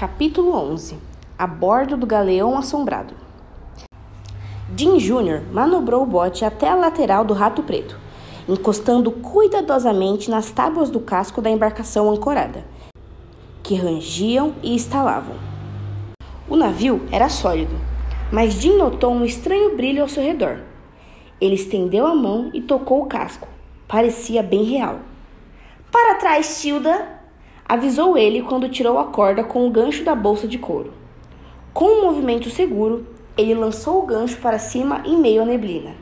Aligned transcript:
Capítulo 0.00 0.56
11 0.56 0.96
A 1.38 1.46
bordo 1.46 1.94
do 1.94 2.06
galeão 2.06 2.56
assombrado. 2.56 3.14
Jim 4.74 4.96
Jr. 4.96 5.42
manobrou 5.52 6.02
o 6.02 6.06
bote 6.06 6.42
até 6.42 6.70
a 6.70 6.74
lateral 6.74 7.22
do 7.22 7.34
Rato 7.34 7.62
Preto, 7.62 7.98
encostando 8.48 9.12
cuidadosamente 9.12 10.30
nas 10.30 10.50
tábuas 10.50 10.88
do 10.88 11.00
casco 11.00 11.42
da 11.42 11.50
embarcação 11.50 12.10
ancorada, 12.10 12.64
que 13.62 13.74
rangiam 13.74 14.54
e 14.62 14.74
estalavam. 14.74 15.36
O 16.48 16.56
navio 16.56 17.06
era 17.12 17.28
sólido, 17.28 17.78
mas 18.32 18.54
Jim 18.54 18.78
notou 18.78 19.12
um 19.12 19.22
estranho 19.22 19.76
brilho 19.76 20.00
ao 20.00 20.08
seu 20.08 20.22
redor. 20.22 20.60
Ele 21.38 21.56
estendeu 21.56 22.06
a 22.06 22.14
mão 22.14 22.50
e 22.54 22.62
tocou 22.62 23.02
o 23.02 23.06
casco. 23.06 23.46
Parecia 23.86 24.42
bem 24.42 24.64
real. 24.64 25.00
Para 25.92 26.14
trás, 26.14 26.62
Tilda! 26.62 27.19
Avisou 27.70 28.18
ele 28.18 28.42
quando 28.42 28.68
tirou 28.68 28.98
a 28.98 29.04
corda 29.04 29.44
com 29.44 29.64
o 29.64 29.70
gancho 29.70 30.02
da 30.02 30.12
bolsa 30.12 30.48
de 30.48 30.58
couro. 30.58 30.92
Com 31.72 31.84
um 31.84 32.02
movimento 32.02 32.50
seguro, 32.50 33.06
ele 33.38 33.54
lançou 33.54 34.02
o 34.02 34.06
gancho 34.06 34.38
para 34.38 34.58
cima 34.58 35.04
em 35.06 35.16
meio 35.16 35.42
à 35.42 35.44
neblina. 35.44 35.94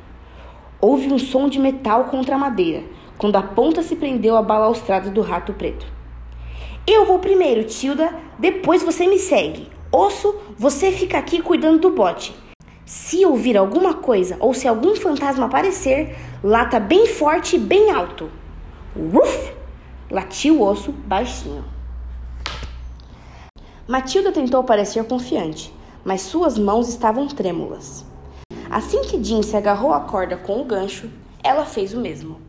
Houve 0.81 1.13
um 1.13 1.19
som 1.19 1.47
de 1.47 1.59
metal 1.59 2.05
contra 2.05 2.37
a 2.37 2.39
madeira 2.39 2.85
quando 3.19 3.37
a 3.37 3.43
ponta 3.43 3.83
se 3.83 3.97
prendeu 3.97 4.35
à 4.35 4.41
balaustrada 4.41 5.11
do 5.11 5.21
rato 5.21 5.53
preto. 5.53 5.85
Eu 6.87 7.05
vou 7.05 7.19
primeiro, 7.19 7.65
Tilda, 7.65 8.15
depois 8.39 8.83
você 8.83 9.07
me 9.07 9.19
segue. 9.19 9.69
Osso, 9.93 10.37
você 10.57 10.91
fica 10.91 11.19
aqui 11.19 11.43
cuidando 11.43 11.81
do 11.81 11.91
bote. 11.91 12.35
Se 12.87 13.27
ouvir 13.27 13.59
alguma 13.59 13.93
coisa 13.93 14.39
ou 14.41 14.55
se 14.55 14.67
algum 14.67 14.97
fantasma 14.97 15.45
aparecer, 15.45 16.17
lata 16.43 16.81
bem 16.81 17.05
forte 17.05 17.57
e 17.57 17.59
bem 17.59 17.91
alto. 17.91 18.31
Uf! 18.97 19.58
Latiu 20.11 20.61
o 20.61 20.67
osso 20.67 20.91
baixinho. 20.91 21.63
Matilda 23.87 24.33
tentou 24.33 24.65
parecer 24.65 25.05
confiante, 25.05 25.75
mas 26.03 26.23
suas 26.23 26.57
mãos 26.57 26.89
estavam 26.89 27.29
trêmulas. 27.29 28.07
Assim 28.71 29.03
que 29.03 29.23
Jean 29.23 29.43
se 29.43 29.55
agarrou 29.55 29.93
à 29.93 30.01
corda 30.01 30.35
com 30.35 30.63
o 30.63 30.65
gancho, 30.65 31.11
ela 31.45 31.67
fez 31.67 31.93
o 31.93 32.01
mesmo. 32.01 32.41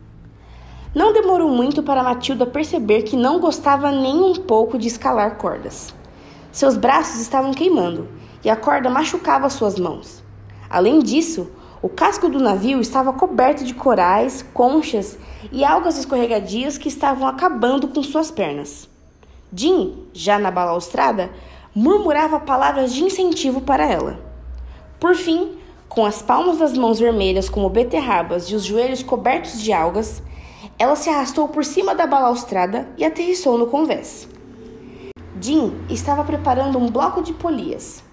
Não 0.95 1.11
demorou 1.11 1.49
muito 1.49 1.83
para 1.83 2.01
Matilda 2.01 2.45
perceber 2.45 3.01
que 3.01 3.17
não 3.17 3.41
gostava 3.41 3.91
nem 3.91 4.23
um 4.23 4.35
pouco 4.35 4.77
de 4.77 4.88
escalar 4.88 5.35
cordas. 5.35 5.94
Seus 6.53 6.77
braços 6.77 7.19
estavam 7.19 7.51
queimando 7.51 8.07
e 8.41 8.49
a 8.49 8.55
corda 8.55 8.89
machucava 8.89 9.49
suas 9.49 9.77
mãos. 9.77 10.23
Além 10.69 10.99
disso, 10.99 11.51
o 11.81 11.88
casco 11.88 12.27
do 12.27 12.39
navio 12.39 12.81
estava 12.81 13.13
coberto 13.13 13.63
de 13.63 13.73
corais, 13.73 14.45
conchas 14.53 15.17
e 15.49 15.63
algas 15.63 15.97
escorregadias 15.97 16.77
que 16.77 16.89
estavam 16.89 17.25
acabando 17.25 17.88
com 17.88 18.03
suas 18.03 18.30
pernas. 18.30 18.89
Jim, 19.53 20.05
já 20.13 20.38
na 20.38 20.52
balaustrada, 20.52 21.31
murmurava 21.73 22.39
palavras 22.39 22.94
de 22.94 23.03
incentivo 23.03 23.61
para 23.61 23.85
ela. 23.89 24.19
Por 25.00 25.16
fim, 25.16 25.57
com 25.88 26.05
as 26.05 26.22
palmas 26.22 26.57
das 26.57 26.77
mãos 26.77 27.00
vermelhas 27.00 27.47
como 27.47 27.69
beterrabas 27.69 28.47
e 28.47 28.55
os 28.55 28.66
joelhos 28.66 29.02
cobertos 29.02 29.61
de 29.61 29.72
algas, 29.72 30.22
ela 30.77 30.97
se 30.97 31.09
arrastou 31.09 31.47
por 31.47 31.63
cima 31.63 31.95
da 31.95 32.05
balaustrada 32.05 32.89
e 32.97 33.05
aterrissou 33.05 33.57
no 33.57 33.67
convés. 33.67 34.27
Jim 35.39 35.73
estava 35.89 36.25
preparando 36.25 36.77
um 36.77 36.91
bloco 36.91 37.22
de 37.22 37.31
polias 37.31 38.03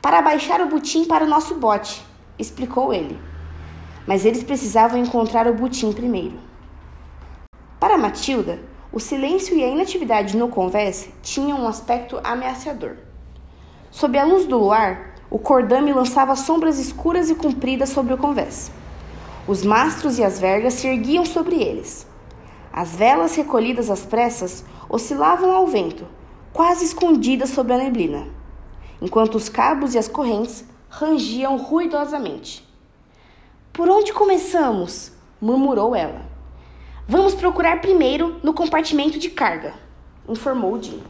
para 0.00 0.22
baixar 0.22 0.60
o 0.60 0.66
butim 0.66 1.04
para 1.04 1.24
o 1.24 1.28
nosso 1.28 1.56
bote 1.56 2.13
explicou 2.38 2.92
ele. 2.92 3.18
Mas 4.06 4.24
eles 4.24 4.42
precisavam 4.42 4.98
encontrar 4.98 5.46
o 5.46 5.54
butim 5.54 5.92
primeiro. 5.92 6.38
Para 7.80 7.98
Matilda, 7.98 8.58
o 8.92 9.00
silêncio 9.00 9.56
e 9.56 9.64
a 9.64 9.68
inatividade 9.68 10.36
no 10.36 10.48
convés 10.48 11.08
tinham 11.22 11.60
um 11.60 11.68
aspecto 11.68 12.20
ameaçador. 12.22 12.96
Sob 13.90 14.18
a 14.18 14.24
luz 14.24 14.46
do 14.46 14.58
luar, 14.58 15.14
o 15.30 15.38
cordame 15.38 15.92
lançava 15.92 16.36
sombras 16.36 16.78
escuras 16.78 17.30
e 17.30 17.34
compridas 17.34 17.88
sobre 17.88 18.14
o 18.14 18.18
convés. 18.18 18.70
Os 19.46 19.64
mastros 19.64 20.18
e 20.18 20.24
as 20.24 20.38
vergas 20.38 20.74
se 20.74 20.86
erguiam 20.86 21.24
sobre 21.24 21.56
eles. 21.56 22.06
As 22.72 22.94
velas 22.94 23.34
recolhidas 23.34 23.90
às 23.90 24.04
pressas 24.04 24.64
oscilavam 24.88 25.52
ao 25.52 25.66
vento, 25.66 26.06
quase 26.52 26.84
escondidas 26.84 27.50
sob 27.50 27.72
a 27.72 27.78
neblina, 27.78 28.26
enquanto 29.00 29.34
os 29.34 29.48
cabos 29.48 29.94
e 29.94 29.98
as 29.98 30.08
correntes 30.08 30.64
rangiam 30.98 31.56
ruidosamente. 31.56 32.64
Por 33.72 33.88
onde 33.88 34.12
começamos? 34.12 35.12
murmurou 35.40 35.94
ela. 35.94 36.22
Vamos 37.06 37.34
procurar 37.34 37.80
primeiro 37.80 38.36
no 38.42 38.54
compartimento 38.54 39.18
de 39.18 39.28
carga, 39.28 39.74
informou 40.28 40.80
Jim. 40.80 41.02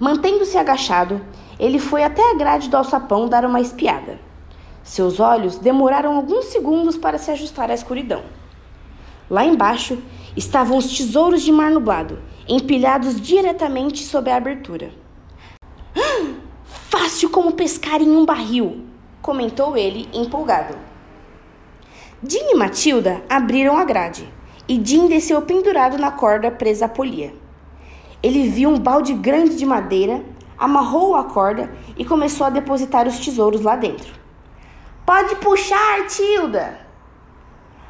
Mantendo-se 0.00 0.58
agachado, 0.58 1.20
ele 1.58 1.78
foi 1.78 2.02
até 2.02 2.30
a 2.30 2.34
grade 2.34 2.68
do 2.68 2.76
alçapão 2.76 3.28
dar 3.28 3.44
uma 3.44 3.60
espiada. 3.60 4.18
Seus 4.82 5.20
olhos 5.20 5.56
demoraram 5.56 6.16
alguns 6.16 6.46
segundos 6.46 6.96
para 6.96 7.18
se 7.18 7.30
ajustar 7.30 7.70
à 7.70 7.74
escuridão. 7.74 8.22
Lá 9.30 9.44
embaixo 9.44 9.96
estavam 10.36 10.76
os 10.76 10.96
tesouros 10.96 11.42
de 11.42 11.52
mar 11.52 11.70
nublado, 11.70 12.18
empilhados 12.48 13.20
diretamente 13.20 14.02
sob 14.02 14.28
a 14.30 14.36
abertura. 14.36 14.90
Fácil 17.18 17.30
como 17.30 17.50
pescar 17.50 18.00
em 18.00 18.16
um 18.16 18.24
barril, 18.24 18.84
comentou 19.20 19.76
ele 19.76 20.08
empolgado. 20.14 20.78
Jim 22.22 22.52
e 22.52 22.54
Matilda 22.54 23.24
abriram 23.28 23.76
a 23.76 23.82
grade 23.82 24.32
e 24.68 24.80
Jim 24.80 25.08
desceu 25.08 25.42
pendurado 25.42 25.98
na 25.98 26.12
corda 26.12 26.48
presa 26.48 26.84
à 26.84 26.88
polia. 26.88 27.34
Ele 28.22 28.48
viu 28.48 28.70
um 28.70 28.78
balde 28.78 29.14
grande 29.14 29.56
de 29.56 29.66
madeira, 29.66 30.24
amarrou 30.56 31.16
a 31.16 31.24
corda 31.24 31.68
e 31.96 32.04
começou 32.04 32.46
a 32.46 32.50
depositar 32.50 33.08
os 33.08 33.18
tesouros 33.18 33.62
lá 33.62 33.74
dentro. 33.74 34.14
Pode 35.04 35.34
puxar, 35.36 36.06
Tilda! 36.06 36.78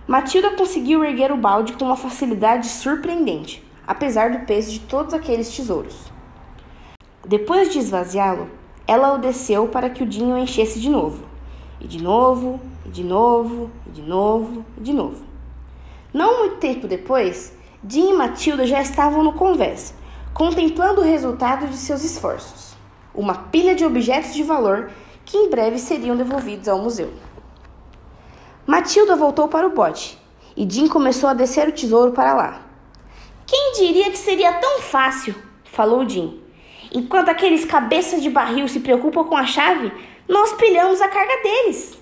Matilda 0.06 0.52
conseguiu 0.52 1.04
erguer 1.04 1.30
o 1.30 1.36
balde 1.36 1.74
com 1.74 1.84
uma 1.84 1.96
facilidade 1.96 2.66
surpreendente, 2.66 3.62
apesar 3.86 4.30
do 4.30 4.46
peso 4.46 4.72
de 4.72 4.80
todos 4.80 5.12
aqueles 5.12 5.54
tesouros. 5.54 6.10
Depois 7.26 7.70
de 7.70 7.78
esvaziá-lo, 7.78 8.56
ela 8.88 9.12
o 9.12 9.18
desceu 9.18 9.68
para 9.68 9.90
que 9.90 10.02
o 10.02 10.06
Dinho 10.06 10.38
enchesse 10.38 10.80
de 10.80 10.88
novo. 10.88 11.22
E 11.78 11.86
de 11.86 12.02
novo, 12.02 12.58
e 12.86 12.88
de 12.88 13.04
novo, 13.04 13.70
e 13.86 13.90
de 13.90 14.02
novo, 14.02 14.64
e 14.78 14.80
de 14.80 14.94
novo. 14.94 15.22
Não 16.10 16.38
muito 16.38 16.56
tempo 16.56 16.88
depois, 16.88 17.52
Dinho 17.84 18.14
e 18.14 18.16
Matilda 18.16 18.66
já 18.66 18.80
estavam 18.80 19.22
no 19.22 19.34
convés, 19.34 19.94
contemplando 20.32 21.02
o 21.02 21.04
resultado 21.04 21.66
de 21.66 21.76
seus 21.76 22.02
esforços. 22.02 22.74
Uma 23.14 23.34
pilha 23.34 23.74
de 23.74 23.84
objetos 23.84 24.32
de 24.32 24.42
valor 24.42 24.90
que 25.22 25.36
em 25.36 25.50
breve 25.50 25.78
seriam 25.78 26.16
devolvidos 26.16 26.66
ao 26.66 26.78
museu. 26.78 27.12
Matilda 28.66 29.14
voltou 29.14 29.48
para 29.48 29.66
o 29.66 29.70
bote 29.70 30.18
e 30.56 30.68
Jim 30.68 30.88
começou 30.88 31.28
a 31.28 31.34
descer 31.34 31.68
o 31.68 31.72
tesouro 31.72 32.12
para 32.12 32.32
lá. 32.32 32.62
Quem 33.46 33.72
diria 33.74 34.10
que 34.10 34.18
seria 34.18 34.54
tão 34.54 34.80
fácil? 34.80 35.34
falou 35.64 36.08
Jim. 36.08 36.47
Enquanto 36.92 37.28
aqueles 37.28 37.64
cabeças 37.64 38.22
de 38.22 38.30
barril 38.30 38.66
se 38.68 38.80
preocupam 38.80 39.24
com 39.24 39.36
a 39.36 39.44
chave, 39.44 39.92
nós 40.28 40.52
pilhamos 40.54 41.00
a 41.00 41.08
carga 41.08 41.42
deles. 41.42 41.98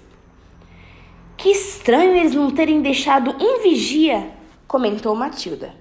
Que 1.36 1.50
estranho 1.50 2.16
eles 2.16 2.34
não 2.34 2.50
terem 2.50 2.80
deixado 2.80 3.34
um 3.40 3.62
vigia, 3.62 4.30
comentou 4.66 5.14
Matilda. 5.14 5.74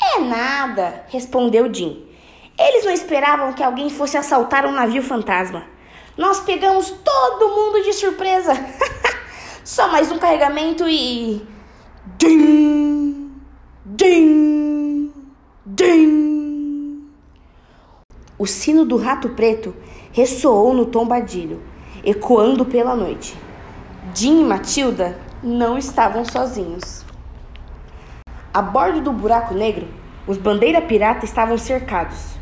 É 0.00 0.18
nada, 0.20 1.06
respondeu 1.08 1.72
Jim. 1.72 2.04
Eles 2.58 2.84
não 2.84 2.92
esperavam 2.92 3.52
que 3.52 3.62
alguém 3.62 3.88
fosse 3.88 4.16
assaltar 4.16 4.66
um 4.66 4.72
navio 4.72 5.02
fantasma. 5.02 5.64
Nós 6.16 6.40
pegamos 6.40 6.90
todo 6.90 7.48
mundo 7.48 7.82
de 7.82 7.92
surpresa. 7.92 8.52
Só 9.64 9.88
mais 9.88 10.10
um 10.10 10.18
carregamento 10.18 10.88
e. 10.88 11.46
Din! 12.18 13.30
Din! 13.86 15.12
Din! 15.64 16.31
O 18.42 18.46
sino 18.48 18.84
do 18.84 18.96
rato 18.96 19.28
preto 19.28 19.72
ressoou 20.10 20.74
no 20.74 20.86
tombadilho, 20.86 21.62
ecoando 22.04 22.64
pela 22.64 22.96
noite. 22.96 23.36
Jim 24.12 24.40
e 24.40 24.44
Matilda 24.44 25.16
não 25.40 25.78
estavam 25.78 26.24
sozinhos. 26.24 27.04
A 28.52 28.60
bordo 28.60 29.00
do 29.00 29.12
buraco 29.12 29.54
negro, 29.54 29.86
os 30.26 30.38
bandeira 30.38 30.82
pirata 30.82 31.24
estavam 31.24 31.56
cercados. 31.56 32.34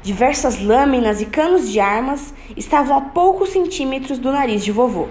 Diversas 0.00 0.62
lâminas 0.62 1.20
e 1.20 1.26
canos 1.26 1.68
de 1.68 1.80
armas 1.80 2.32
estavam 2.56 2.96
a 2.96 3.00
poucos 3.00 3.48
centímetros 3.48 4.20
do 4.20 4.30
nariz 4.30 4.64
de 4.64 4.70
vovô. 4.70 5.08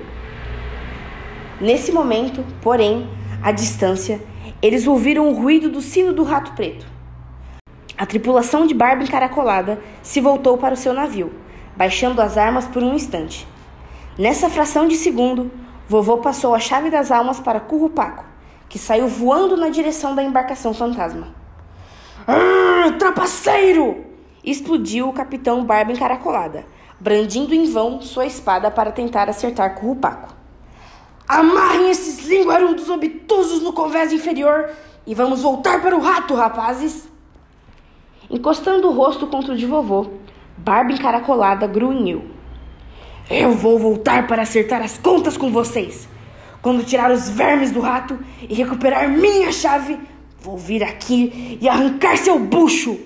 Nesse 1.60 1.92
momento, 1.92 2.42
porém, 2.62 3.10
à 3.44 3.52
distância, 3.52 4.22
eles 4.62 4.88
ouviram 4.88 5.28
o 5.28 5.34
ruído 5.34 5.70
do 5.70 5.82
sino 5.82 6.14
do 6.14 6.24
rato 6.24 6.54
preto. 6.54 6.97
A 7.98 8.06
tripulação 8.06 8.68
de 8.68 8.76
barba 8.76 9.04
encaracolada 9.04 9.82
se 10.04 10.22
voltou 10.22 10.56
para 10.56 10.76
o 10.76 10.78
seu 10.78 10.94
navio, 10.94 11.34
baixando 11.76 12.22
as 12.22 12.38
armas 12.38 12.68
por 12.68 12.84
um 12.84 12.94
instante. 12.94 13.48
Nessa 14.16 14.50
fração 14.50 14.88
de 14.88 14.96
segundo, 14.96 15.52
vovô 15.90 16.18
passou 16.18 16.54
a 16.54 16.60
chave 16.60 16.92
das 16.92 17.12
almas 17.12 17.40
para 17.40 17.60
Currupaco, 17.60 18.24
que 18.70 18.78
saiu 18.78 19.08
voando 19.08 19.58
na 19.58 19.70
direção 19.70 20.14
da 20.14 20.22
embarcação 20.22 20.76
fantasma. 20.76 21.34
trapaceiro! 23.00 24.06
explodiu 24.44 25.10
o 25.10 25.14
capitão 25.14 25.66
Barba 25.66 25.92
Encaracolada, 25.92 26.66
brandindo 27.00 27.54
em 27.54 27.66
vão 27.66 28.00
sua 28.02 28.28
espada 28.28 28.70
para 28.70 28.92
tentar 28.92 29.28
acertar 29.28 29.74
Currupaco. 29.74 30.36
Amarrem 31.28 31.90
esses 31.90 32.26
linguarudos 32.28 32.90
obtusos 32.90 33.62
no 33.62 33.74
convés 33.74 34.14
inferior 34.14 34.70
e 35.06 35.16
vamos 35.16 35.42
voltar 35.42 35.82
para 35.82 35.96
o 35.98 36.00
rato, 36.00 36.36
rapazes! 36.36 37.17
Encostando 38.30 38.90
o 38.90 38.94
rosto 38.94 39.26
contra 39.28 39.54
o 39.54 39.58
de 39.58 39.66
vovô, 39.66 40.08
Barba 40.58 40.92
Encaracolada 40.92 41.66
grunhiu. 41.66 42.26
Eu 43.30 43.54
vou 43.54 43.80
voltar 43.80 44.28
para 44.28 44.42
acertar 44.42 44.82
as 44.82 44.98
contas 44.98 45.38
com 45.38 45.50
vocês! 45.50 46.10
Quando 46.62 46.84
tirar 46.84 47.10
os 47.12 47.30
vermes 47.30 47.72
do 47.72 47.80
rato 47.80 48.20
e 48.42 48.54
recuperar 48.54 49.10
minha 49.10 49.52
chave, 49.52 49.98
vou 50.42 50.58
vir 50.58 50.84
aqui 50.84 51.58
e 51.62 51.70
arrancar 51.70 52.18
seu 52.18 52.38
bucho! 52.38 53.00